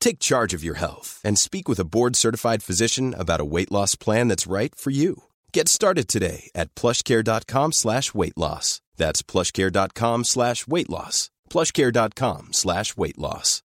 Take 0.00 0.18
charge 0.18 0.54
of 0.54 0.64
your 0.64 0.78
health 0.78 1.20
and 1.24 1.38
speak 1.38 1.68
with 1.68 1.80
a 1.80 1.84
board-certified 1.84 2.62
physician 2.62 3.14
about 3.14 3.40
a 3.40 3.44
weight 3.54 3.72
loss 3.72 3.94
plan 3.96 4.28
that's 4.28 4.46
right 4.46 4.74
for 4.74 4.90
you. 4.90 5.24
Get 5.52 5.68
started 5.68 6.08
today 6.08 6.50
at 6.54 6.74
plushcare.com 6.74 7.72
slash 7.72 8.14
weight 8.14 8.36
loss. 8.36 8.80
That's 8.96 9.22
plushcare.com 9.22 10.24
slash 10.24 10.66
weight 10.66 10.90
loss. 10.90 11.30
plushcare.com 11.50 12.48
slash 12.52 12.96
weight 12.96 13.18
loss. 13.18 13.62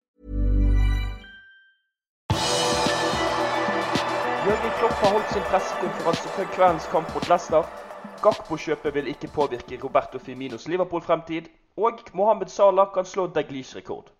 Jørgen 4.48 4.70
Klopp 4.78 4.92
har 4.92 5.10
holdt 5.10 5.32
sin 5.32 5.42
pressekonferanse 5.50 6.28
før 6.36 6.46
kveldens 6.54 6.86
kamp 6.92 7.14
mot 7.14 7.28
Leicester. 7.28 7.62
Gakpo-kjøpet 8.22 8.94
vil 8.94 9.10
ikke 9.12 9.28
påvirke 9.28 9.80
Roberto 9.84 10.18
Firminos 10.18 10.68
Liverpool-fremtid. 10.68 11.50
Og 11.76 12.00
Mohammed 12.14 12.48
Salah 12.48 12.88
kan 12.94 13.04
slå 13.04 13.26
Daglish 13.26 13.76
rekord. 13.76 14.17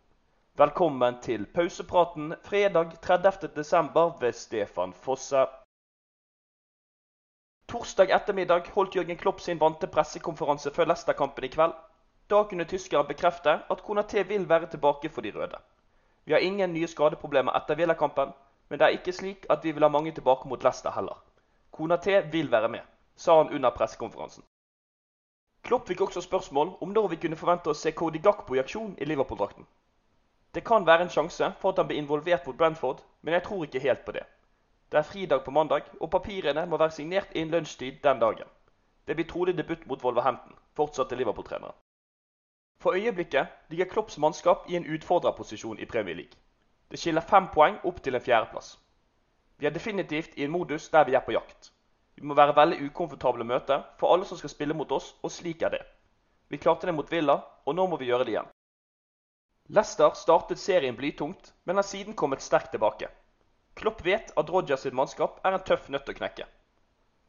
Velkommen 0.59 1.21
til 1.23 1.45
pausepraten 1.55 2.33
fredag 2.43 2.97
30.12. 3.07 4.21
ved 4.21 4.33
Stefan 4.33 4.93
Fosse. 4.93 5.45
Torsdag 7.69 8.11
ettermiddag 8.17 8.67
holdt 8.75 8.97
Jørgen 8.97 9.21
Klopp 9.21 9.41
sin 9.41 9.61
vante 9.61 9.87
pressekonferanse 9.87 10.73
før 10.75 10.91
Leicester-kampen 10.91 11.47
i 11.47 11.53
kveld. 11.53 11.77
Da 12.31 12.43
kunne 12.51 12.67
tyskere 12.67 13.05
bekrefte 13.07 13.55
at 13.71 13.87
Konaté 13.87 14.27
vil 14.33 14.49
være 14.49 14.67
tilbake 14.67 15.09
for 15.09 15.21
de 15.21 15.33
røde. 15.37 15.63
Vi 16.25 16.33
har 16.33 16.43
ingen 16.49 16.75
nye 16.75 16.91
skadeproblemer 16.91 17.55
etter 17.63 17.79
Villa-kampen, 17.79 18.35
men 18.69 18.79
det 18.79 18.87
er 18.87 18.99
ikke 18.99 19.15
slik 19.15 19.47
at 19.51 19.63
vi 19.65 19.71
vil 19.73 19.87
ha 19.87 19.89
mange 19.89 20.13
tilbake 20.13 20.49
mot 20.49 20.63
Leicester 20.63 20.91
heller. 20.91 21.23
Konaté 21.73 22.21
vil 22.33 22.51
være 22.51 22.69
med, 22.69 22.81
sa 23.17 23.43
han 23.43 23.55
under 23.55 23.71
pressekonferansen. 23.71 24.43
Klopp 25.63 25.87
fikk 25.87 26.01
også 26.01 26.21
spørsmål 26.21 26.79
om 26.81 26.89
når 26.89 27.09
vi 27.15 27.25
kunne 27.27 27.45
forvente 27.47 27.71
å 27.71 27.79
se 27.79 27.95
Cody 27.95 28.19
Gakpo 28.19 28.59
i 28.59 28.67
aksjon 28.67 28.97
i 28.99 29.05
Liverpool-drakten. 29.05 29.67
Det 30.59 30.65
kan 30.67 30.87
være 30.87 31.05
en 31.07 31.11
sjanse 31.15 31.53
for 31.61 31.71
at 31.71 31.79
han 31.79 31.87
blir 31.87 32.01
involvert 32.03 32.47
mot 32.47 32.57
Brentford, 32.59 33.03
men 33.23 33.35
jeg 33.35 33.43
tror 33.47 33.61
ikke 33.65 33.79
helt 33.79 34.01
på 34.05 34.13
det. 34.13 34.25
Det 34.91 34.99
er 34.99 35.07
fridag 35.07 35.45
på 35.45 35.51
mandag, 35.55 35.83
og 36.01 36.11
papirene 36.11 36.65
må 36.67 36.77
være 36.77 36.91
signert 36.97 37.29
innen 37.35 37.55
lunsjtid 37.55 38.01
den 38.03 38.19
dagen. 38.19 38.49
Det 39.07 39.15
blir 39.15 39.29
trolig 39.31 39.55
debut 39.59 39.87
mot 39.87 40.03
Wolverhampton, 40.05 40.59
fortsatte 40.75 41.15
Liverpool-treneren. 41.15 41.79
For 42.83 42.99
øyeblikket 42.99 43.47
ligger 43.69 43.85
Klopps 43.85 44.19
mannskap 44.19 44.67
i 44.69 44.77
en 44.77 44.91
utfordrerposisjon 44.95 45.79
i 45.79 45.87
Premier 45.87 46.15
League. 46.15 46.35
Det 46.91 46.99
skiller 46.99 47.31
fem 47.31 47.47
poeng 47.55 47.79
opp 47.85 48.03
til 48.03 48.19
en 48.19 48.27
fjerdeplass. 48.27 48.75
Vi 49.59 49.67
er 49.67 49.71
definitivt 49.79 50.35
i 50.37 50.45
en 50.45 50.51
modus 50.51 50.89
der 50.89 51.05
vi 51.05 51.15
er 51.15 51.23
på 51.23 51.39
jakt. 51.39 51.73
Vi 52.17 52.27
må 52.27 52.35
være 52.35 52.57
veldig 52.57 52.83
ukomfortable 52.91 53.45
møter 53.45 53.87
for 53.99 54.13
alle 54.13 54.27
som 54.27 54.39
skal 54.39 54.51
spille 54.51 54.75
mot 54.75 54.91
oss, 54.93 55.15
og 55.23 55.31
slik 55.31 55.63
er 55.63 55.79
det. 55.79 55.87
Vi 56.49 56.57
klarte 56.57 56.87
det 56.87 56.95
mot 56.95 57.13
Villa, 57.13 57.45
og 57.65 57.75
nå 57.75 57.87
må 57.87 57.97
vi 57.97 58.11
gjøre 58.11 58.25
det 58.25 58.35
igjen. 58.35 58.58
Leicester 59.69 60.11
startet 60.17 60.59
serien 60.59 60.97
blytungt, 60.97 61.55
men 61.65 61.77
har 61.77 61.85
siden 61.85 62.15
kommet 62.15 62.41
sterkt 62.41 62.71
tilbake. 62.71 63.09
Klopp 63.77 64.05
vet 64.05 64.31
at 64.37 64.51
Rodgers 64.51 64.81
sitt 64.87 64.95
mannskap 64.97 65.43
er 65.45 65.53
en 65.53 65.65
tøff 65.65 65.91
nøtt 65.93 66.09
å 66.09 66.15
knekke. 66.17 66.47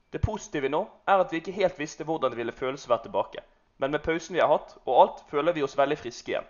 Det 0.10 0.22
positive 0.24 0.70
nå 0.72 0.80
er 1.06 1.20
at 1.20 1.34
vi 1.34 1.42
ikke 1.42 1.58
helt 1.58 1.80
visste 1.80 2.08
hvordan 2.08 2.32
det 2.32 2.40
ville 2.40 2.56
føles 2.56 2.86
å 2.88 2.94
være 2.94 3.10
tilbake, 3.10 3.44
men 3.78 3.92
med 3.92 4.04
pausen 4.06 4.38
vi 4.38 4.42
har 4.42 4.54
hatt 4.54 4.72
og 4.86 5.02
alt, 5.02 5.20
føler 5.30 5.58
vi 5.58 5.66
oss 5.68 5.76
veldig 5.78 5.98
friske 6.00 6.32
igjen. 6.32 6.48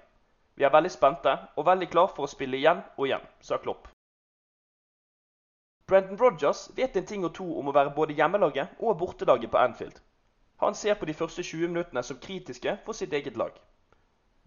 Vi 0.55 0.67
er 0.67 0.75
veldig 0.75 0.91
spente 0.93 1.33
og 1.57 1.65
veldig 1.65 1.89
klar 1.89 2.13
for 2.13 2.27
å 2.27 2.31
spille 2.31 2.59
igjen 2.59 2.83
og 2.95 3.07
igjen, 3.07 3.25
sa 3.41 3.57
Klopp. 3.57 3.89
Brendan 5.89 6.21
Rodgers 6.21 6.67
vet 6.77 6.95
en 7.01 7.09
ting 7.09 7.25
og 7.25 7.33
to 7.33 7.47
om 7.57 7.71
å 7.71 7.73
være 7.73 7.95
både 7.97 8.13
hjemmelaget 8.13 8.77
og 8.77 8.97
bortelaget 9.01 9.49
på 9.49 9.57
Anfield. 9.57 9.97
Han 10.61 10.77
ser 10.77 11.01
på 11.01 11.09
de 11.09 11.17
første 11.17 11.41
20 11.41 11.73
minuttene 11.73 12.03
som 12.05 12.21
kritiske 12.21 12.77
for 12.85 12.93
sitt 12.93 13.13
eget 13.13 13.41
lag. 13.41 13.57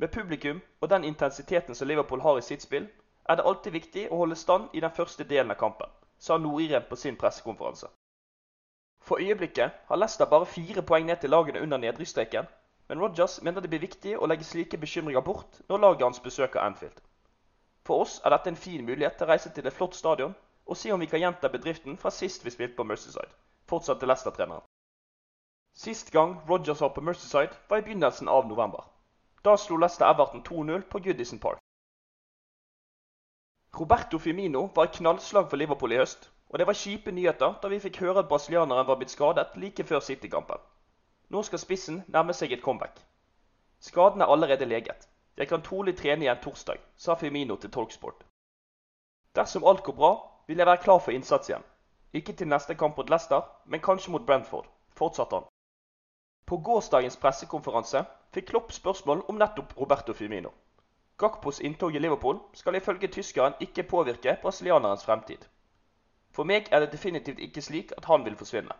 Med 0.02 0.10
publikum 0.10 0.60
og 0.80 0.88
den 0.90 1.04
intensiteten 1.04 1.74
som 1.78 1.88
Liverpool 1.88 2.20
har 2.20 2.38
i 2.38 2.42
sitt 2.42 2.62
spill, 2.62 2.88
er 3.30 3.36
det 3.38 3.44
alltid 3.46 3.72
viktig 3.72 4.02
å 4.10 4.16
holde 4.18 4.36
stand 4.40 4.72
i 4.74 4.80
den 4.82 4.90
første 4.96 5.24
delen 5.32 5.54
av 5.54 5.58
kampen, 5.60 5.90
sa 6.18 6.38
Noriren 6.42 6.88
på 6.88 6.96
sin 6.98 7.18
pressekonferanse. 7.20 7.86
For 9.06 9.22
øyeblikket 9.22 9.76
har 9.90 10.00
Leicester 10.00 10.26
bare 10.32 10.48
fire 10.56 10.82
poeng 10.82 11.06
ned 11.06 11.20
til 11.22 11.30
lagene 11.30 11.62
under 11.62 11.78
nedrykksstreken, 11.84 12.48
men 12.88 13.04
Rodgers 13.04 13.36
mener 13.46 13.62
det 13.62 13.70
blir 13.70 13.84
viktig 13.84 14.16
å 14.18 14.26
legge 14.26 14.48
slike 14.48 14.80
bekymringer 14.84 15.22
bort 15.28 15.60
når 15.68 15.84
laget 15.84 16.02
hans 16.08 16.20
besøker 16.24 16.64
Anfield. 16.64 16.98
For 17.86 18.02
oss 18.02 18.16
er 18.24 18.34
dette 18.34 18.50
en 18.50 18.58
fin 18.64 18.82
mulighet 18.88 19.20
til 19.20 19.28
å 19.28 19.30
reise 19.30 19.52
til 19.54 19.70
et 19.70 19.76
flott 19.76 19.94
stadion 19.94 20.34
og 20.66 20.80
se 20.80 20.90
om 20.90 21.00
vi 21.04 21.10
kan 21.12 21.22
gjenta 21.22 21.52
bedriften 21.54 21.94
fra 21.98 22.10
sist 22.10 22.42
vi 22.42 22.50
spilte 22.56 22.80
på 22.80 22.88
Mercyside, 22.90 23.30
fortsatte 23.70 24.10
Leicester-treneren. 24.10 24.66
Sist 25.78 26.10
gang 26.10 26.40
Rodgers 26.50 26.82
var 26.82 26.90
på 26.98 27.06
Mercyside, 27.06 27.54
var 27.70 27.78
i 27.78 27.86
begynnelsen 27.86 28.28
av 28.28 28.50
november. 28.50 28.90
Da 29.44 29.56
slo 29.56 29.76
Leicester 29.76 30.06
Everton 30.06 30.42
2-0 30.42 30.80
på 30.80 30.98
Goodison 30.98 31.38
Park. 31.38 31.58
Roberto 33.80 34.18
Firmino 34.18 34.68
var 34.74 34.84
et 34.84 34.98
knallslag 34.98 35.48
for 35.50 35.56
Liverpool 35.56 35.92
i 35.92 35.98
høst, 35.98 36.30
og 36.48 36.58
det 36.58 36.66
var 36.66 36.78
kjipe 36.78 37.10
nyheter 37.10 37.56
da 37.62 37.70
vi 37.72 37.80
fikk 37.82 37.98
høre 38.04 38.22
at 38.22 38.28
brasilianeren 38.30 38.86
var 38.86 39.00
blitt 39.00 39.10
skadet 39.10 39.56
like 39.56 39.84
før 39.88 40.00
City-kampen. 40.00 40.62
Nå 41.34 41.42
skal 41.42 41.58
spissen 41.58 42.02
nærme 42.06 42.36
seg 42.38 42.52
et 42.52 42.62
comeback. 42.62 43.00
Skaden 43.80 44.22
er 44.22 44.30
allerede 44.30 44.68
leget. 44.68 45.08
Jeg 45.36 45.48
kan 45.48 45.62
trolig 45.66 45.96
trene 45.98 46.28
igjen 46.28 46.42
torsdag, 46.44 46.78
sa 46.96 47.14
Firmino 47.14 47.56
til 47.56 47.70
Talksport. 47.70 48.22
Dersom 49.34 49.64
alt 49.64 49.82
går 49.82 49.98
bra, 49.98 50.12
vil 50.46 50.58
jeg 50.58 50.66
være 50.66 50.84
klar 50.86 50.98
for 50.98 51.10
innsats 51.10 51.48
igjen. 51.50 51.64
Ikke 52.12 52.32
til 52.32 52.52
neste 52.52 52.74
kamp 52.74 52.96
mot 52.96 53.10
Leicester, 53.10 53.42
men 53.66 53.80
kanskje 53.80 54.12
mot 54.12 54.26
Brentford, 54.26 54.68
fortsatte 54.94 55.40
han. 55.40 55.51
På 56.52 56.58
gårsdagens 56.60 57.14
pressekonferanse 57.16 58.02
fikk 58.36 58.50
Klopp 58.50 58.72
spørsmål 58.76 59.22
om 59.32 59.38
nettopp 59.40 59.70
Roberto 59.78 60.12
Firmino. 60.12 60.50
Gakpos 61.16 61.62
inntog 61.64 61.96
i 61.96 62.02
Liverpool 62.02 62.42
skal 62.52 62.76
ifølge 62.76 63.08
tyskeren 63.14 63.56
ikke 63.66 63.86
påvirke 63.88 64.34
brasilianerens 64.42 65.06
fremtid. 65.06 65.46
For 66.36 66.44
meg 66.44 66.68
er 66.68 66.84
det 66.84 66.92
definitivt 66.92 67.40
ikke 67.40 67.64
slik 67.64 67.96
at 67.96 68.04
han 68.04 68.28
vil 68.28 68.36
forsvinne. 68.36 68.76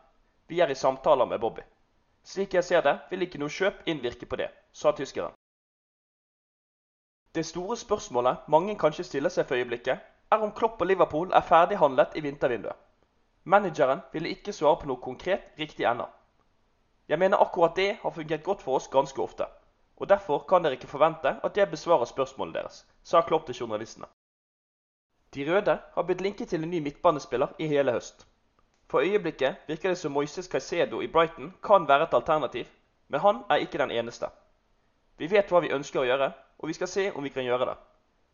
Vi 0.53 0.61
er 0.61 0.69
i 0.69 0.77
samtaler 0.83 1.25
med 1.33 1.41
Bobby. 1.41 1.65
Slik 2.35 2.61
jeg 2.61 2.69
ser 2.69 2.85
det, 2.85 2.99
vil 3.11 3.25
ikke 3.25 3.41
noe 3.41 3.57
kjøp 3.57 3.81
innvirke 3.89 4.29
på 4.29 4.43
det, 4.45 4.53
sa 4.77 4.93
tyskeren. 4.93 5.33
Det 7.33 7.49
store 7.55 7.81
spørsmålet 7.81 8.49
mange 8.53 8.77
kanskje 8.77 9.09
stiller 9.15 9.33
seg 9.33 9.49
for 9.49 9.57
øyeblikket, 9.57 9.97
er 10.29 10.45
om 10.45 10.53
Klopp 10.53 10.77
og 10.77 10.93
Liverpool 10.93 11.33
er 11.33 11.49
ferdighandlet 11.55 12.21
i 12.21 12.29
vintervinduet. 12.29 12.77
Manageren 13.45 14.05
ville 14.13 14.37
ikke 14.37 14.53
svare 14.53 14.85
på 14.85 14.93
noe 14.93 15.01
konkret 15.01 15.57
riktig 15.57 15.89
ennå. 15.89 16.13
Jeg 17.09 17.19
mener 17.19 17.43
akkurat 17.43 17.77
det 17.77 17.97
har 18.03 18.11
fungert 18.11 18.43
godt 18.43 18.63
for 18.63 18.79
oss 18.79 18.89
ganske 18.89 19.23
ofte, 19.23 19.47
og 19.97 20.09
derfor 20.09 20.45
kan 20.49 20.63
dere 20.65 20.79
ikke 20.79 20.91
forvente 20.91 21.37
at 21.45 21.57
jeg 21.57 21.71
besvarer 21.71 22.05
spørsmålet 22.05 22.55
deres, 22.55 22.87
sa 23.03 23.21
Klopp 23.21 23.47
til 23.47 23.55
journalistene. 23.55 24.07
De 25.35 25.47
røde 25.49 25.79
har 25.95 26.03
blitt 26.03 26.21
linket 26.21 26.49
til 26.49 26.63
en 26.63 26.71
ny 26.71 26.79
midtbanespiller 26.83 27.55
i 27.59 27.67
hele 27.67 27.93
høst. 27.93 28.27
For 28.91 29.01
øyeblikket 29.01 29.57
virker 29.69 29.89
det 29.89 29.99
som 29.99 30.13
Moises 30.13 30.47
Caicedo 30.47 31.01
i 31.01 31.09
Brighton 31.09 31.55
kan 31.65 31.89
være 31.89 32.03
et 32.03 32.15
alternativ, 32.15 32.65
men 33.09 33.21
han 33.21 33.43
er 33.51 33.65
ikke 33.65 33.79
den 33.79 33.91
eneste. 33.91 34.29
Vi 35.19 35.31
vet 35.31 35.51
hva 35.51 35.61
vi 35.65 35.73
ønsker 35.73 36.03
å 36.03 36.05
gjøre, 36.05 36.33
og 36.59 36.69
vi 36.69 36.77
skal 36.77 36.89
se 36.89 37.11
om 37.13 37.25
vi 37.25 37.33
kan 37.33 37.45
gjøre 37.45 37.67
det. 37.71 37.77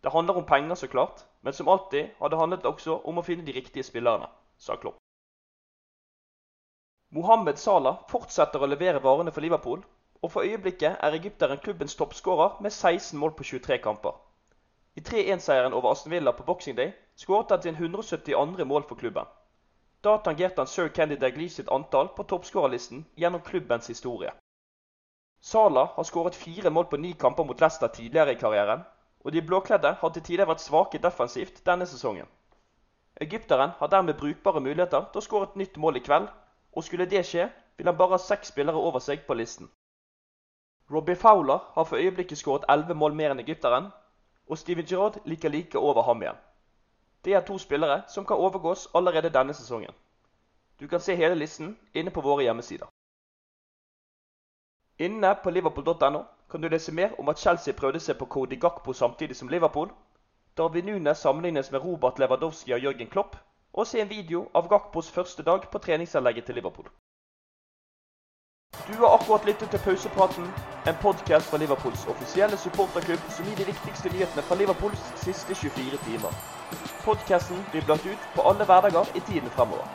Det 0.02 0.12
handler 0.12 0.36
om 0.40 0.46
penger, 0.46 0.74
så 0.74 0.86
klart, 0.86 1.24
men 1.42 1.52
som 1.52 1.68
alltid 1.68 2.10
har 2.18 2.28
det 2.28 2.38
handlet 2.38 2.66
også 2.66 3.00
om 3.04 3.18
å 3.18 3.26
finne 3.26 3.46
de 3.46 3.54
riktige 3.54 3.86
spillerne, 3.86 4.26
sa 4.58 4.76
Klopp. 4.76 4.97
Mohammed 7.10 7.56
Salah 7.56 8.02
fortsetter 8.10 8.60
å 8.60 8.66
levere 8.68 9.00
varene 9.00 9.32
for 9.32 9.40
Liverpool, 9.40 9.80
og 10.20 10.32
for 10.32 10.44
øyeblikket 10.44 10.98
er 11.00 11.14
egypteren 11.16 11.60
klubbens 11.64 11.94
toppskårer 11.96 12.58
med 12.60 12.72
16 12.74 13.16
mål 13.18 13.32
på 13.38 13.46
23 13.48 13.78
kamper. 13.80 14.16
I 14.98 15.00
3-1-seieren 15.00 15.76
over 15.78 15.94
Aston 15.94 16.12
Villa 16.12 16.34
på 16.36 16.44
Boxing 16.44 16.76
Day 16.76 16.90
skåret 17.16 17.54
han 17.54 17.62
sin 17.62 17.78
172. 17.80 18.64
mål 18.64 18.84
for 18.88 19.00
klubben. 19.00 19.24
Da 20.04 20.18
tangerte 20.18 20.60
han 20.60 20.68
sir 20.68 20.88
Candy 20.88 21.16
Daglish 21.16 21.54
sitt 21.56 21.70
antall 21.72 22.10
på 22.16 22.26
toppskårerlisten 22.28 23.06
gjennom 23.16 23.40
klubbens 23.46 23.88
historie. 23.88 24.32
Salah 25.40 25.94
har 25.94 26.04
skåret 26.04 26.34
fire 26.34 26.70
mål 26.70 26.90
på 26.90 26.96
ni 26.96 27.12
kamper 27.12 27.44
mot 27.44 27.60
Leicester 27.60 27.88
tidligere 27.88 28.34
i 28.34 28.40
karrieren, 28.42 28.82
og 29.24 29.32
de 29.32 29.42
blåkledde 29.42 29.94
har 30.00 30.12
til 30.12 30.22
tider 30.22 30.50
vært 30.50 30.60
svake 30.60 31.00
defensivt 31.00 31.64
denne 31.64 31.86
sesongen. 31.86 32.28
Egypteren 33.16 33.72
har 33.78 33.88
dermed 33.88 34.18
brukbare 34.20 34.60
muligheter 34.60 35.08
til 35.08 35.22
å 35.22 35.24
skåre 35.24 35.48
et 35.48 35.56
nytt 35.62 35.80
mål 35.80 35.96
i 35.96 36.04
kveld, 36.04 36.28
og 36.78 36.84
skulle 36.86 37.10
det 37.10 37.24
skje, 37.26 37.48
vil 37.76 37.86
han 37.90 37.96
bare 37.98 38.14
ha 38.14 38.18
seks 38.22 38.52
spillere 38.52 38.78
over 38.78 39.02
seg 39.02 39.24
på 39.26 39.34
listen. 39.34 39.66
Robbie 40.90 41.16
Fowler 41.18 41.58
har 41.74 41.84
for 41.84 41.98
øyeblikket 41.98 42.38
skåret 42.38 42.66
elleve 42.70 42.94
mål 42.94 43.16
mer 43.18 43.34
enn 43.34 43.42
egypteren, 43.42 43.88
og 44.46 44.58
Steven 44.58 44.86
Gerrard 44.86 45.18
liker 45.24 45.50
like 45.50 45.78
over 45.78 46.06
ham 46.06 46.22
igjen. 46.22 46.38
Det 47.24 47.34
er 47.34 47.42
to 47.48 47.58
spillere 47.58 48.02
som 48.08 48.26
kan 48.26 48.36
overgås 48.36 48.86
allerede 48.94 49.32
denne 49.34 49.54
sesongen. 49.54 49.90
Du 50.80 50.86
kan 50.88 51.00
se 51.00 51.16
hele 51.16 51.34
listen 51.34 51.74
inne 51.94 52.14
på 52.14 52.22
våre 52.22 52.46
hjemmesider. 52.46 52.86
Inne 54.98 55.34
på 55.42 55.50
liverpool.no 55.50 56.22
kan 56.50 56.62
du 56.62 56.68
lese 56.68 56.94
mer 56.94 57.20
om 57.20 57.28
at 57.28 57.38
Chelsea 57.42 57.74
prøvde 57.74 58.00
seg 58.00 58.18
på 58.18 58.26
Cody 58.26 58.60
Gakpo 58.60 58.92
samtidig 58.92 59.36
som 59.36 59.48
Liverpool, 59.48 59.90
Darwin 60.56 60.86
Nunes 60.86 61.18
sammenlignes 61.18 61.70
med 61.70 61.84
Robert 61.84 62.18
Lewandowski 62.18 62.72
og 62.72 62.80
Jørgen 62.80 63.10
Klopp, 63.10 63.36
og 63.72 63.86
se 63.86 64.00
en 64.00 64.10
video 64.10 64.48
av 64.54 64.68
Gakpos 64.68 65.10
første 65.10 65.42
dag 65.42 65.68
på 65.72 65.78
treningsanlegget 65.78 66.44
til 66.44 66.54
Liverpool. 66.54 66.88
Du 68.88 68.94
har 69.00 69.14
akkurat 69.14 69.44
lyttet 69.44 69.70
til 69.70 69.80
Pausepraten, 69.84 70.44
en 70.88 71.00
podkast 71.02 71.50
fra 71.50 71.58
Liverpools 71.58 72.06
offisielle 72.12 72.56
supporterklubb 72.56 73.24
som 73.36 73.48
gir 73.48 73.56
de 73.56 73.66
viktigste 73.70 74.12
nyhetene 74.12 74.44
fra 74.48 74.58
Liverpools 74.60 75.02
siste 75.24 75.54
24 75.54 75.98
timer. 76.04 76.38
Podkasten 77.04 77.64
blir 77.72 77.84
blant 77.84 78.06
ut 78.06 78.30
på 78.36 78.46
alle 78.50 78.64
hverdager 78.64 79.16
i 79.16 79.24
tiden 79.32 79.50
fremover. 79.56 79.88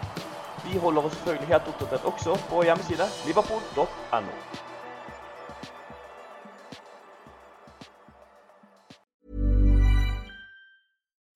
Vi 0.65 0.77
holder 0.77 1.05
oss 1.05 1.15
selvfølgelig 1.15 1.53
helt 1.53 1.71
oppdatert 1.73 2.11
også 2.13 2.37
på 2.49 2.55
vår 2.55 2.69
hjemmeside 2.69 3.09
liverpool.no. 3.27 4.72